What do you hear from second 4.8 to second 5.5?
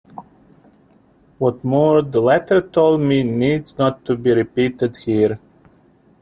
here.